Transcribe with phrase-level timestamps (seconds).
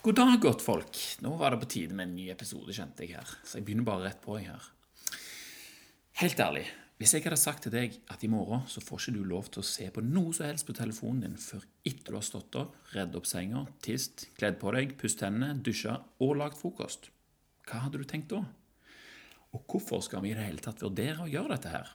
[0.00, 0.96] God dag, godtfolk.
[1.20, 3.32] Nå var det på tide med en ny episode, kjente jeg her.
[3.44, 4.68] Så jeg begynner bare rett på, jeg her.
[6.22, 6.62] Helt ærlig,
[6.96, 9.60] hvis jeg hadde sagt til deg at i morgen så får ikke du lov til
[9.60, 12.78] å se på noe som helst på telefonen din før etter du har stått opp,
[12.94, 17.10] redd opp senga, tist, kledd på deg, pusset tennene, dusja og lagd frokost,
[17.68, 18.40] hva hadde du tenkt da?
[19.52, 21.90] Og hvorfor skal vi i det hele tatt vurdere å gjøre dette her?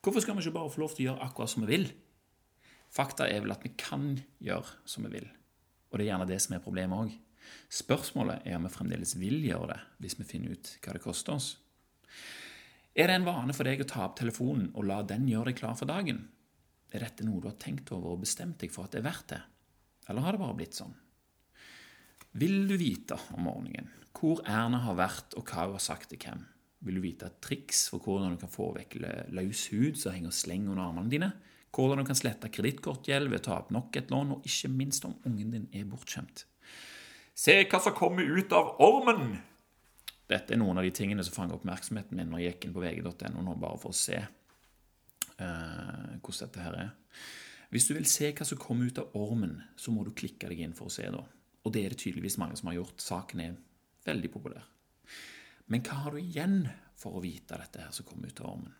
[0.00, 1.84] Hvorfor skal vi ikke bare få lov til å gjøre akkurat som vi vil?
[2.96, 5.28] Fakta er vel at vi kan gjøre som vi vil,
[5.90, 7.12] og det er gjerne det som er problemet òg.
[7.72, 11.36] Spørsmålet er om vi fremdeles vil gjøre det, hvis vi finner ut hva det koster
[11.36, 11.48] oss.
[12.92, 15.62] Er det en vane for deg å ta opp telefonen og la den gjøre deg
[15.62, 16.26] klar for dagen?
[16.92, 19.30] Er dette noe du har tenkt over og bestemt deg for at det er verdt
[19.32, 19.40] det?
[20.10, 20.92] Eller har det bare blitt sånn?
[22.36, 26.20] Vil du vite om morgenen hvor Erna har vært og hva hun har sagt til
[26.20, 26.44] hvem?
[26.84, 28.98] Vil du vite et triks for hvordan du kan få vekk
[29.32, 31.30] løs hud som henger sleng under armene dine?
[31.72, 35.06] Hvordan du kan slette kredittkortgjeld ved å ta opp nok et lån, og ikke minst
[35.08, 36.44] om ungen din er bortskjemt?
[37.34, 39.38] Se hva som kommer ut av ormen!
[40.28, 42.82] Dette er noen av de tingene som fanger oppmerksomheten min når jeg gikk inn på
[42.84, 46.92] vg.no nå, bare for å se uh, hvordan dette her er.
[47.72, 50.60] Hvis du vil se hva som kommer ut av ormen, så må du klikke deg
[50.60, 51.24] inn for å se det.
[51.64, 53.00] Og det er det tydeligvis mange som har gjort.
[53.00, 53.58] Saken er
[54.04, 54.66] veldig populær.
[55.72, 56.66] Men hva har du igjen
[57.00, 58.74] for å vite dette her som kommer ut av ormen?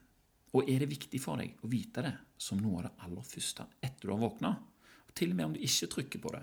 [0.53, 3.65] Og er det viktig for deg å vite det som noe av det aller første
[3.81, 4.53] etter du har våkna?
[5.17, 6.43] Til og med om du ikke trykker på det,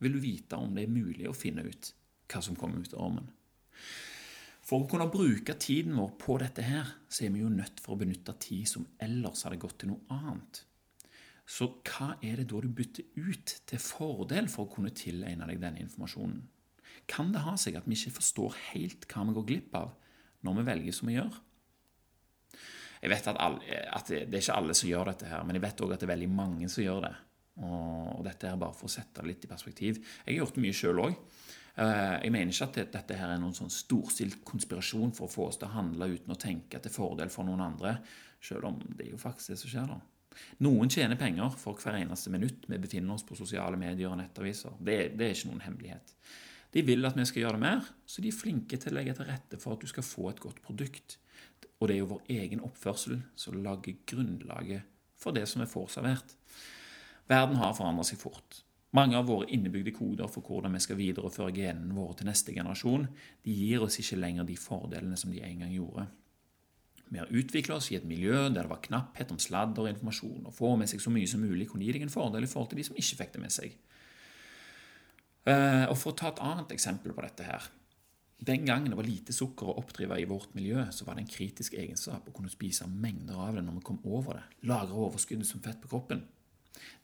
[0.00, 1.92] vil du vite om det er mulig å finne ut
[2.30, 3.28] hva som kommer ut av ormen.
[4.64, 7.96] For å kunne bruke tiden vår på dette her, så er vi jo nødt for
[7.96, 10.62] å benytte tid som ellers hadde gått til noe annet.
[11.50, 15.62] Så hva er det da du bytter ut til fordel for å kunne tilegne deg
[15.62, 16.44] denne informasjonen?
[17.10, 19.96] Kan det ha seg at vi ikke forstår helt hva vi går glipp av
[20.46, 21.40] når vi velger som vi gjør?
[23.00, 25.64] Jeg vet at, alle, at det er ikke alle som gjør dette, her, men jeg
[25.64, 27.12] vet òg at det er veldig mange som gjør det.
[27.60, 29.98] Og dette er bare for å sette det litt i perspektiv.
[30.24, 31.16] Jeg har gjort mye sjøl òg.
[31.80, 35.48] Eh, jeg mener ikke at dette her er noen sånn storstilt konspirasjon for å få
[35.50, 37.98] oss til å handle uten å tenke til fordel for noen andre,
[38.42, 39.92] selv om det er jo faktisk det som skjer.
[39.94, 40.00] da.
[40.64, 44.76] Noen tjener penger for hver eneste minutt vi befinner oss på sosiale medier og nettaviser.
[44.78, 46.14] Det, det er ikke noen hemmelighet.
[46.70, 49.16] De vil at vi skal gjøre det mer, så de er flinke til å legge
[49.18, 51.18] til rette for at du skal få et godt produkt.
[51.80, 54.86] Og det er jo vår egen oppførsel som lager grunnlaget
[55.20, 56.36] for det som vi får servert.
[57.30, 58.62] Verden har forandret seg fort.
[58.96, 63.06] Mange av våre innebygde koder for hvordan vi skal videreføre genene våre til neste generasjon,
[63.46, 66.08] de gir oss ikke lenger de fordelene som de en gang gjorde.
[67.10, 70.46] Vi har utvikla oss i et miljø der det var knapphet om sladder og informasjon,
[70.46, 72.72] og få med seg så mye som mulig kunne gi deg en fordel i forhold
[72.72, 73.76] til de som ikke fikk det med seg.
[75.50, 77.70] Eh, og For å ta et annet eksempel på dette her.
[78.40, 81.34] Den gangen det var lite sukker å oppdrive i vårt miljø, så var det en
[81.34, 85.46] kritisk egenskap å kunne spise mengder av det når vi kom over det, lagre overskuddet
[85.46, 86.22] som fett på kroppen.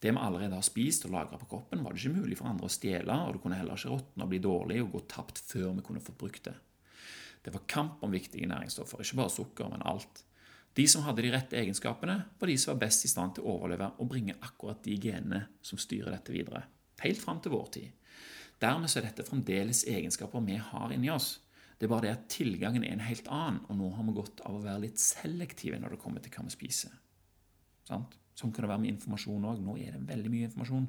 [0.00, 2.68] Det vi allerede har spist og lagra på kroppen, var det ikke mulig for andre
[2.68, 5.74] å stjele, og det kunne heller ikke råtne og bli dårlig og gå tapt før
[5.76, 6.54] vi kunne fått brukt det.
[7.46, 10.22] Det var kamp om viktige næringsstoffer, ikke bare sukker, men alt.
[10.76, 13.54] De som hadde de rette egenskapene, var de som var best i stand til å
[13.54, 16.66] overleve og bringe akkurat de genene som styrer dette videre.
[17.00, 18.18] Helt fram til vår tid.
[18.60, 21.36] Dermed er dette fremdeles egenskaper vi har inni oss.
[21.76, 24.40] Det er bare det at tilgangen er en helt annen, og nå har vi gått
[24.48, 26.94] av å være litt selektive når det kommer til hva vi spiser.
[27.88, 28.16] Sant?
[28.36, 29.60] Sånn kan det være med informasjon òg.
[29.64, 30.88] Nå er det veldig mye informasjon.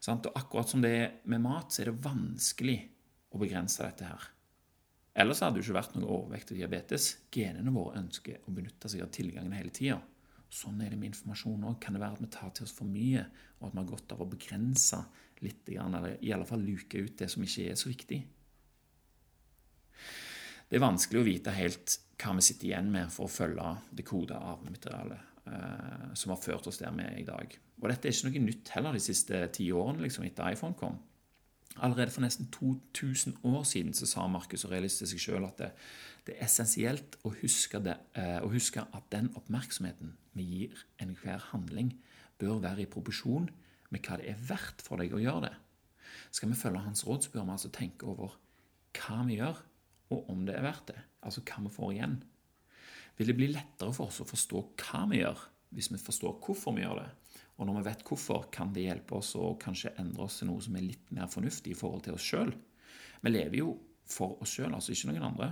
[0.00, 2.78] Og akkurat som det er med mat, så er det vanskelig
[3.30, 4.30] å begrense dette her.
[5.20, 7.10] Ellers hadde det ikke vært noe overvekt og diabetes.
[7.34, 9.98] Genene våre ønsker å benytte seg av tilgangen hele tida.
[10.50, 11.78] Sånn er det med informasjon òg.
[11.82, 13.26] Kan det være at vi tar til oss for mye,
[13.60, 15.00] og at vi har godt av å begrense
[15.44, 18.20] litt, eller i alle fall luke ut det som ikke er så viktig?
[20.70, 24.06] Det er vanskelig å vite helt hva vi sitter igjen med for å følge det
[24.06, 25.29] koda arvematerialet eh,
[26.14, 27.54] som har ført oss der vi er i dag.
[27.80, 30.98] Og dette er ikke noe nytt heller de siste ti årene liksom, etter iPhone kom.
[31.78, 35.70] Allerede for nesten 2000 år siden så sa Markus Aurelius til seg sjøl at det,
[36.26, 41.40] det, er essensielt å huske, det, eh, å huske, at den oppmerksomheten vi gir enhver
[41.52, 41.94] handling,
[42.42, 43.48] bør være i proporsjon
[43.90, 45.54] med hva det er verdt for deg å gjøre det.
[46.34, 48.36] Skal vi følge hans råd, så bør vi altså tenke over
[48.98, 49.62] hva vi gjør,
[50.10, 51.00] og om det er verdt det.
[51.22, 52.18] Altså hva vi får igjen
[53.20, 55.40] vil det bli lettere for oss å forstå hva vi gjør,
[55.76, 57.08] hvis vi forstår hvorfor vi gjør det.
[57.60, 60.64] Og når vi vet hvorfor, kan det hjelpe oss å kanskje endre oss til noe
[60.64, 62.54] som er litt mer fornuftig i forhold til oss sjøl.
[63.20, 63.74] Vi lever jo
[64.08, 65.50] for oss sjøl, altså ikke noen andre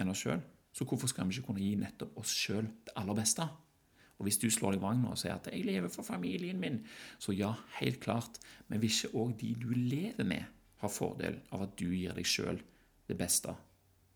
[0.00, 0.40] enn oss sjøl.
[0.72, 3.44] Så hvorfor skal vi ikke kunne gi nettopp oss sjøl det aller beste?
[4.16, 6.86] Og Hvis du slår deg vrang og sier at 'jeg lever for familien min',
[7.18, 8.38] så ja, helt klart,
[8.68, 10.44] men vil ikke òg de du lever med,
[10.78, 12.62] ha fordel av at du gir deg sjøl
[13.08, 13.54] det beste,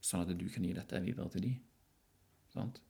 [0.01, 1.61] sånn at du kan gi dette videre til dem?
[2.55, 2.81] Sant?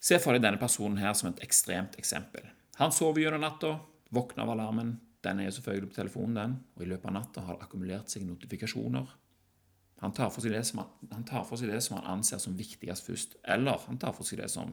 [0.00, 2.46] Se for deg denne personen her som et ekstremt eksempel.
[2.80, 3.74] Han sover gjennom natta,
[4.10, 7.42] våkner av alarmen, Den er jo selvfølgelig på telefonen, den, og i løpet av natta
[7.44, 9.10] har det akkumulert seg notifikasjoner.
[10.00, 12.40] Han tar, for seg det som han, han tar for seg det som han anser
[12.40, 14.72] som viktigst først, eller han tar for seg det som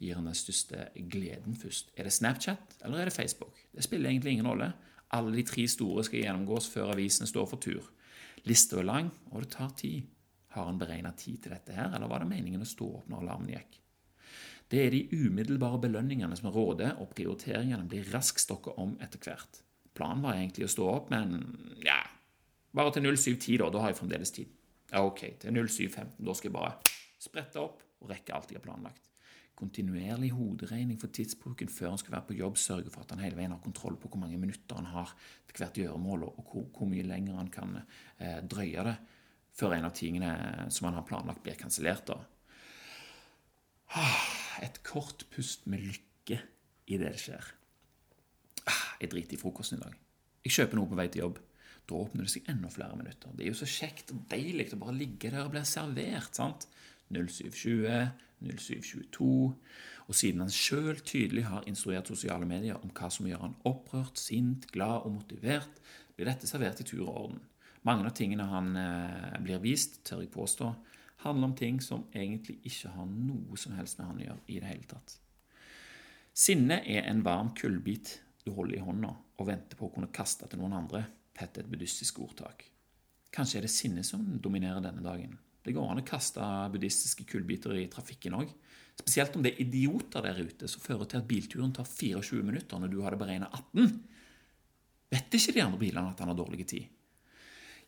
[0.00, 1.94] gir han den største gleden først.
[1.96, 3.56] Er det Snapchat, eller er det Facebook?
[3.72, 4.72] Det spiller egentlig ingen rolle.
[5.16, 7.88] Alle de tre store skal gjennomgås før avisene står for tur.
[8.44, 10.04] Lista er lang, og det tar tid.
[10.54, 13.24] Har han beregna tid til dette her, eller var det meningen å stå opp når
[13.24, 13.80] alarmen gikk?
[14.70, 19.62] Det er de umiddelbare belønningene som råder, og prioriteringene blir raskt stokka om etter hvert.
[19.98, 21.38] Planen var egentlig å stå opp, men
[21.82, 21.98] ja,
[22.74, 23.70] bare til 07.10, da.
[23.74, 24.56] Da har jeg fremdeles tid.
[24.98, 26.18] Ok, til 07.15.
[26.22, 26.74] Da skal jeg bare
[27.20, 29.10] sprette opp og rekke alt jeg har planlagt.
[29.58, 33.36] Kontinuerlig hoderegning for tidsbruken før han skal være på jobb, sørger for at han hele
[33.38, 35.10] veien har kontroll på hvor mange minutter han har
[35.50, 38.96] til hvert gjøremål, og hvor, hvor mye lenger han kan eh, drøye det
[39.56, 40.32] før en av tingene
[40.72, 42.12] som han har planlagt, blir kansellert.
[43.98, 44.26] Ah,
[44.62, 46.40] et kort pust med lykke
[46.90, 47.52] i det det skjer.
[48.70, 49.96] Ah, jeg driter i frokosten i dag.
[50.44, 51.40] Jeg kjøper noe på vei til jobb.
[51.90, 53.32] Da åpner det seg enda flere minutter.
[53.34, 56.36] Det er jo så kjekt og deilig å bare ligge der og bli servert.
[56.38, 56.68] sant?
[57.10, 58.10] 0720,
[58.46, 59.30] 0722.
[60.10, 64.18] Og siden han sjøl tydelig har instruert sosiale medier om hva som gjør han opprørt,
[64.18, 65.82] sint, glad og motivert,
[66.14, 67.42] blir dette servert i tur og orden.
[67.88, 70.68] Mange av tingene han eh, blir vist, tør jeg påstå,
[71.24, 74.58] handler om ting som egentlig ikke har noe som helst med han å gjøre i
[74.60, 75.16] det hele tatt.
[76.36, 80.48] Sinne er en varm kullbit du holder i hånda og venter på å kunne kaste
[80.48, 81.04] til noen andre,
[81.40, 82.66] heter et buddhistisk ordtak.
[83.32, 85.36] Kanskje er det sinne som dominerer denne dagen.
[85.64, 88.52] Det går an å kaste buddhistiske kullbiter i trafikken òg.
[89.00, 92.80] Spesielt om det er idioter der ute som fører til at bilturen tar 24 minutter
[92.80, 93.92] når du hadde beregna 18.
[95.10, 96.88] Vet ikke de andre bilene at han har dårlig tid?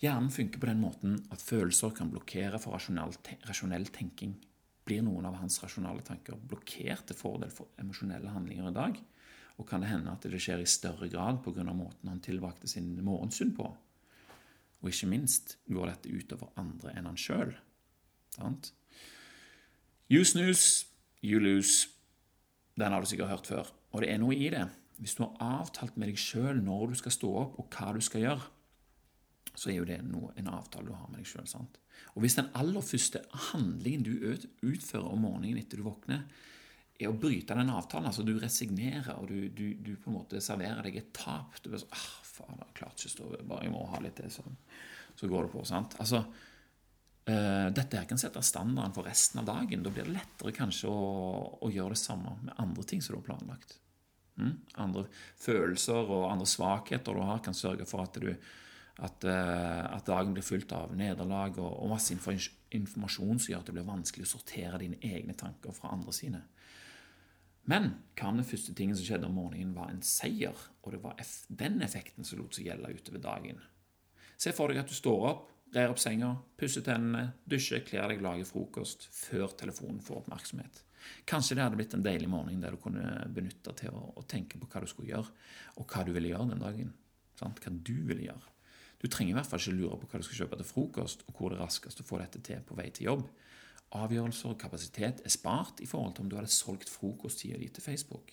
[0.03, 4.35] Hjernen funker på den måten at følelser kan blokkere for rasjonell tenking.
[4.83, 8.97] Blir noen av hans rasjonale tanker blokkert til fordel for emosjonelle handlinger i dag?
[9.63, 11.63] Og kan det hende at det skjer i større grad pga.
[11.71, 13.69] måten han tilbrakte sin morgensund på?
[14.83, 17.55] Og ikke minst går dette utover andre enn han sjøl.
[20.11, 20.87] You snooze,
[21.23, 21.89] you lose.
[22.75, 23.71] Den har du sikkert hørt før.
[23.93, 24.67] Og det er noe i det.
[24.99, 28.01] Hvis du har avtalt med deg sjøl når du skal stå opp, og hva du
[28.03, 28.51] skal gjøre,
[29.55, 31.49] så er jo det noe, en avtale du har med deg sjøl.
[32.15, 33.21] Og hvis den aller første
[33.51, 34.13] handlingen du
[34.65, 36.25] utfører om morgenen etter du våkner,
[37.03, 40.41] er å bryte den avtalen, altså du resignerer og du, du, du på en måte
[40.45, 43.67] serverer deg et tap Du bare sånn ah, faen, jeg klarte ikke å stå bare
[43.67, 44.45] jeg må ha litt til, så,
[45.19, 45.65] så går det på.
[45.69, 45.97] sant?
[46.05, 49.85] Altså, uh, Dette her kan sette standarden for resten av dagen.
[49.85, 51.05] Da blir det lettere kanskje å,
[51.65, 53.79] å gjøre det samme med andre ting som du har planlagt.
[54.41, 54.55] Mm?
[54.81, 55.07] Andre
[55.41, 58.33] følelser og andre svakheter du har, kan sørge for at, du,
[59.01, 63.71] at, uh, at dagen blir fylt av nederlag og, og masse informasjon som gjør at
[63.71, 66.43] det blir vanskelig å sortere dine egne tanker fra andre sine.
[67.71, 71.01] Men hva om den første tingen som skjedde om morgenen, var en seier, og det
[71.03, 71.21] var
[71.63, 73.61] den effekten som lot seg gjelde utover dagen?
[74.37, 78.25] Se for deg at du står opp, rer opp senga, pusser tennene, dusjer, kler deg,
[78.25, 80.83] lager frokost før telefonen får oppmerksomhet.
[81.27, 84.59] Kanskje det hadde blitt en deilig morgen der du kunne benytte til å, å, tenke
[84.61, 85.31] på hva du skulle gjøre,
[85.79, 86.93] og hva du ville gjøre den dagen.
[87.39, 87.63] Sant?
[87.63, 88.52] Hva du ville gjøre.
[89.03, 91.35] Du trenger i hvert fall ikke lure på hva du skal kjøpe til frokost, og
[91.35, 93.27] hvor det er raskest å få dette til på vei til jobb
[93.99, 97.85] avgjørelser og kapasitet er spart i forhold til om du hadde solgt frokosttida di til
[97.85, 98.33] Facebook.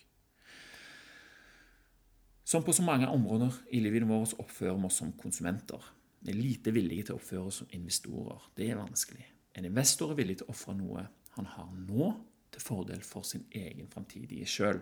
[2.44, 5.83] Som på så mange områder i livet vårt oppfører vi oss som konsumenter.
[6.21, 8.47] Vi er lite villige til å oppføre oss som investorer.
[8.57, 9.28] Det er vanskelig.
[9.54, 12.14] En investor er villig til å ofre noe han har nå,
[12.49, 14.80] til fordel for sin egen framtidige sjøl.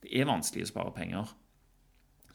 [0.00, 1.34] Det er vanskelig å spare penger.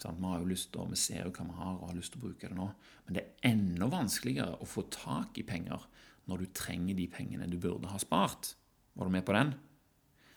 [0.01, 2.21] Vi har jo lyst til, vi ser jo hva vi har og har lyst til
[2.21, 2.67] å bruke det nå.
[3.05, 5.83] Men det er enda vanskeligere å få tak i penger
[6.29, 8.53] når du trenger de pengene du burde ha spart.
[8.97, 9.53] Var du med på den?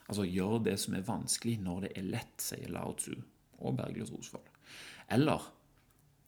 [0.04, 3.14] Altså, gjør det som er vanskelig, når det er lett, sier Lao Tzu
[3.64, 4.50] og Bergljot Rosvold.
[5.14, 5.48] Eller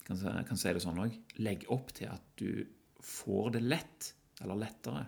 [0.07, 2.63] jeg kan si det sånn òg legg opp til at du
[3.03, 5.03] får det lett, eller lettere,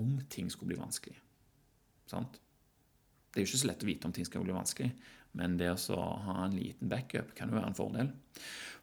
[0.00, 1.18] om ting skulle bli vanskelig.
[2.10, 2.38] Sant?
[3.30, 4.90] Det er jo ikke så lett å vite om ting skal bli vanskelig,
[5.38, 8.10] men det å ha en liten backup kan jo være en fordel.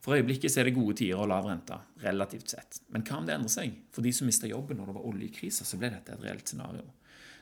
[0.04, 2.80] For øyeblikket er det gode tider og lav rente, relativt sett.
[2.94, 3.74] Men hva om det endrer seg?
[3.92, 6.86] For de som mista jobben når det var oljekrise, så ble dette et reelt scenario.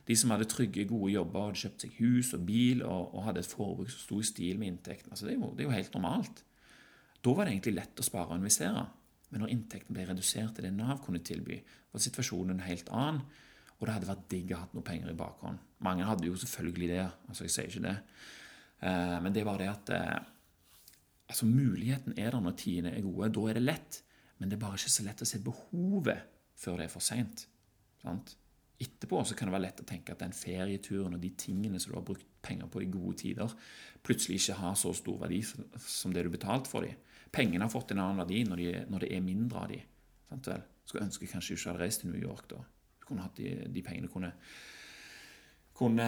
[0.05, 3.41] De som hadde trygge, gode jobber, hadde kjøpt seg hus og bil og, og hadde
[3.41, 5.11] et forbruk som sto i stil med inntekten.
[5.11, 6.43] Altså, det, er jo, det er jo helt normalt.
[7.25, 8.85] Da var det egentlig lett å spare og investere.
[9.31, 11.57] Men når inntekten ble redusert til det Nav kunne tilby,
[11.91, 13.23] var situasjonen en helt annen.
[13.75, 15.61] Og det hadde vært digg å ha noe penger i bakhånd.
[15.83, 17.07] Mange hadde jo selvfølgelig det.
[17.27, 17.95] altså jeg sier ikke det.
[18.85, 20.31] Eh, men det er bare det at eh,
[21.31, 23.33] altså Muligheten er der når tidene er gode.
[23.33, 24.01] Da er det lett.
[24.37, 27.47] Men det er bare ikke så lett å se behovet før det er for seint.
[28.75, 31.93] Etterpå så kan det være lett å tenke at den ferieturen og de tingene som
[31.93, 33.53] du har brukt penger på i gode tider,
[34.05, 36.99] plutselig ikke har så stor verdi som det du betalte for dem.
[37.33, 40.67] Pengene har fått en annen verdi når, de, når det er mindre av dem.
[40.85, 42.59] Skulle ønske kanskje du ikke hadde reist til New York da.
[42.99, 44.31] Du kunne hatt de, de pengene kunne,
[45.75, 46.07] kunne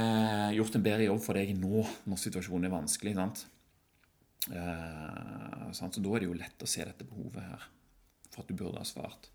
[0.56, 3.16] gjort en bedre jobb for deg nå når situasjonen er vanskelig.
[3.18, 3.46] sant?
[4.52, 5.96] Eh, sant?
[5.96, 7.66] Så da er det jo lett å se dette behovet her,
[8.32, 9.30] for at du burde ha svart.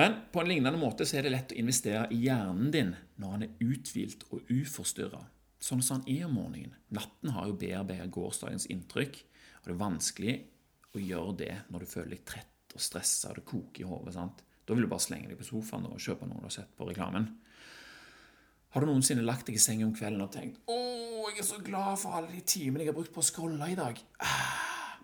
[0.00, 3.34] Men på en lignende måte så er det lett å investere i hjernen din når
[3.34, 5.20] han er uthvilt og uforstyrra.
[5.62, 6.78] Sånn som han er om morgenen.
[6.96, 9.20] Natten har jo bearbeidet gårsdagens inntrykk,
[9.60, 10.38] og det er vanskelig
[10.96, 14.16] å gjøre det når du føler deg trett og stressa og det koker i hodet.
[14.64, 16.88] Da vil du bare slenge deg på sofaen og kjøpe noe du har sett på
[16.88, 17.28] reklamen.
[18.72, 20.76] Har du noensinne lagt deg i sengen om kvelden og tenkt 'Å,
[21.28, 23.76] jeg er så glad for alle de timene jeg har brukt på å scrolle i
[23.76, 24.00] dag'?
[24.20, 24.96] Ah.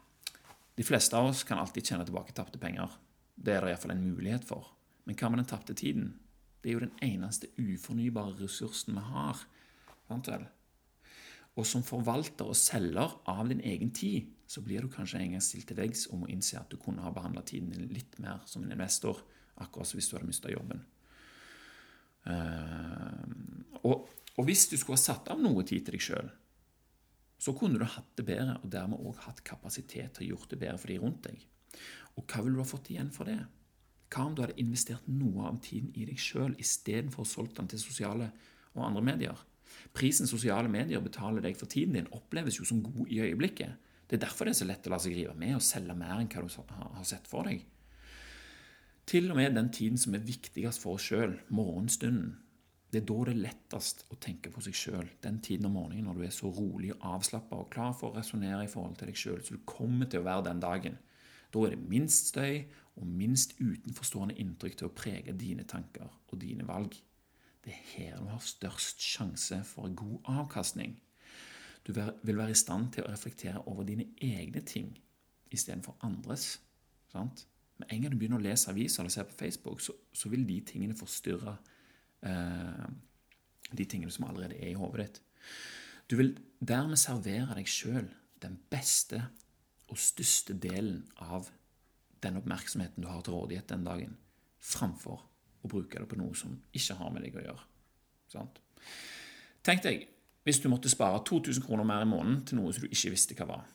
[0.75, 2.89] De fleste av oss kan alltid kjenne tilbake tapte penger.
[3.37, 4.71] Det er det iallfall en mulighet for.
[5.05, 6.19] Men hva med den tapte tiden?
[6.63, 9.37] Det er jo den eneste ufornybare ressursen vi har.
[11.57, 15.43] Og som forvalter og selger av din egen tid, så blir du kanskje en gang
[15.43, 18.41] stilt til veggs om å innse at du kunne ha behandla tiden din litt mer
[18.47, 19.21] som en investor,
[19.59, 20.85] akkurat som hvis du hadde mista jobben.
[23.87, 26.31] Og, og, hvis du skulle ha satt av noe tid til deg sjøl,
[27.39, 30.59] så kunne du hatt det bedre, og dermed òg hatt kapasitet til å gjort det
[30.65, 31.45] bedre for de rundt deg.
[32.19, 33.39] Og hva ville du ha fått igjen for det?
[34.09, 37.69] Hva om du hadde investert noe av tiden i deg sjøl istedenfor å solgt den
[37.71, 38.33] til sosiale
[38.75, 39.45] og andre medier?
[39.95, 43.77] Prisen sosiale medier betaler deg for tiden din, oppleves jo som god i øyeblikket.
[44.09, 46.17] Det er derfor det er så lett å la seg rive med og selge mer
[46.17, 47.61] enn hva du har sett for deg.
[49.09, 52.39] Til og med den tiden som er viktigst for oss sjøl, morgenstunden,
[52.89, 55.09] det er da det er lettest å tenke på seg sjøl.
[55.21, 58.17] Den tiden om morgenen når du er så rolig og avslappa og klar for å
[58.17, 60.97] resonnere i forhold til deg sjøl så du kommer til å være den dagen.
[61.53, 62.63] Da er det minst støy
[62.99, 66.97] og minst utenforstående inntrykk til å prege dine tanker og dine valg.
[67.65, 70.97] Det er her du har størst sjanse for god avkastning.
[71.85, 74.95] Du vil være i stand til å reflektere over dine egne ting
[75.53, 76.59] istedenfor andres.
[77.13, 77.47] Sant?
[77.79, 80.45] Med en gang du begynner å lese aviser eller se på Facebook, så, så vil
[80.49, 81.77] de tingene forstyrre eh,
[82.23, 85.21] de tingene som allerede er i hodet ditt.
[86.09, 88.09] Du vil dermed servere deg sjøl
[88.43, 89.21] den beste
[89.89, 91.49] og største delen av
[92.23, 94.17] den oppmerksomheten du har til rådighet den dagen,
[94.59, 95.23] framfor
[95.63, 97.67] å bruke det på noe som ikke har med deg å gjøre.
[98.33, 98.61] Sant?
[99.65, 100.07] Tenk deg
[100.47, 103.37] hvis du måtte spare 2000 kroner mer i måneden til noe som du ikke visste
[103.39, 103.67] hva var.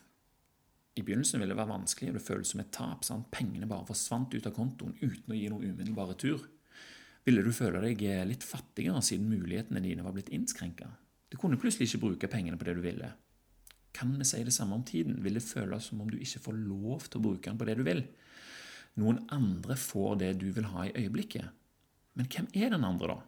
[0.94, 3.06] I begynnelsen ville det være vanskelig, og det føles som et tap.
[3.06, 3.30] Sant?
[3.34, 6.44] Pengene bare forsvant ut av kontoen uten å gi noen umiddelbar retur.
[7.24, 10.90] Ville du føle deg litt fattigere siden mulighetene dine var blitt innskrenka?
[11.32, 13.14] Du kunne plutselig ikke bruke pengene på det du ville.
[13.94, 15.20] Kan vi si det samme om tiden?
[15.24, 17.78] Vil det føles som om du ikke får lov til å bruke den på det
[17.80, 18.04] du vil?
[19.00, 21.48] Noen andre får det du vil ha i øyeblikket.
[22.18, 23.20] Men hvem er den andre, da?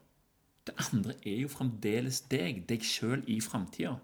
[0.65, 3.95] Det andre er jo fremdeles deg, deg sjøl i framtida.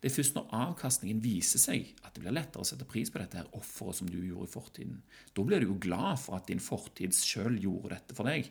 [0.00, 3.20] Det er først når avkastningen viser seg at det blir lettere å sette pris på
[3.20, 5.02] dette her offeret som du gjorde i fortiden.
[5.36, 8.48] Da blir du jo glad for at din fortid sjøl gjorde dette for deg.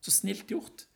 [0.00, 0.86] Så snilt gjort.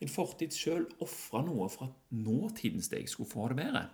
[0.00, 3.86] Din fortid sjøl ofra noe for at nåtidens deg skulle få det bedre.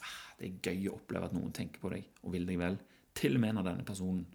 [0.00, 2.80] Ah, det er gøy å oppleve at noen tenker på deg og vil deg vel,
[3.16, 4.26] til og med når denne personen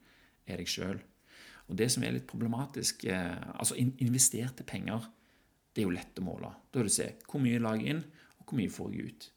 [0.50, 0.98] er deg sjøl.
[1.70, 5.06] Og det som er litt problematisk eh, Altså, investerte penger,
[5.74, 6.50] det er jo lett å måle.
[6.70, 8.02] Da vil du se hvor mye lager inn,
[8.40, 9.30] og hvor mye får jeg ut.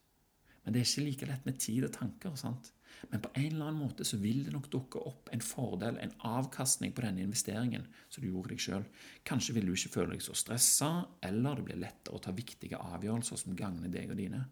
[0.65, 2.35] Men det er ikke like lett med tid og tanker.
[2.41, 2.73] sant?
[3.11, 6.15] Men på en eller annen måte så vil det nok dukke opp en fordel, en
[6.27, 8.87] avkastning på denne investeringen som du gjorde deg sjøl.
[9.27, 10.91] Kanskje vil du ikke føle deg så stressa,
[11.27, 14.43] eller det blir lettere å ta viktige avgjørelser som gagner deg og dine.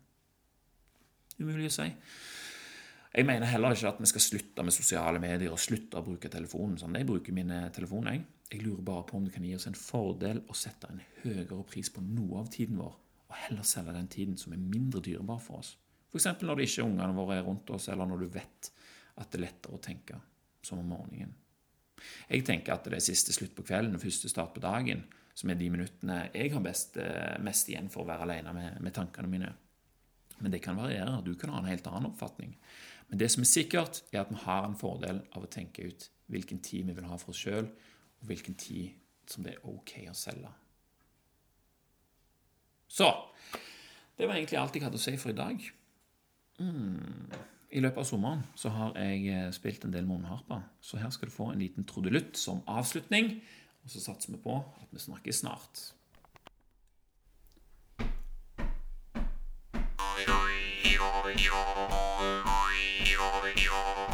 [1.40, 1.88] Umulig å si.
[3.14, 6.30] Jeg mener heller ikke at vi skal slutte med sosiale medier og slutte å bruke
[6.30, 6.78] telefonen.
[6.78, 6.96] sånn.
[6.99, 8.12] Jeg bruker mine telefoner.
[8.16, 8.25] Jeg.
[8.50, 11.62] jeg lurer bare på om det kan gi oss en fordel å sette en høyere
[11.62, 12.96] pris på noe av tiden vår,
[13.30, 15.76] og heller selge den tiden som er mindre dyrebar for oss.
[16.14, 16.28] F.eks.
[16.47, 18.71] når det ikke er ungene våre rundt oss, eller når du vet
[19.18, 20.21] at det er lettere å tenke
[20.62, 21.35] som om morgenen.
[22.28, 25.02] Jeg tenker at det er siste slutt på kvelden og første start på dagen
[25.35, 28.80] som er de minuttene jeg har best, eh, mest igjen for å være alene med,
[28.85, 29.50] med tankene mine.
[30.38, 31.23] Men det kan variere.
[31.26, 32.54] Du kan ha en helt annen oppfatning.
[33.09, 36.09] Men det som er sikkert, er at vi har en fordel av å tenke ut
[36.30, 38.94] hvilken tid vi vil ha for oss sjøl, og hvilken tid
[39.30, 40.50] som det er ok å selge.
[42.88, 43.11] Så
[44.14, 45.62] Det var egentlig alt jeg hadde å si for i dag.
[46.61, 51.28] I løpet av sommeren så har jeg eh, spilt en del munnharper, så her skal
[51.28, 53.40] du få en liten trudelutt som avslutning.
[53.84, 55.82] Og så satser vi på at vi snakkes snart.
[60.04, 64.13] Oi, oi, oi, oi, oi.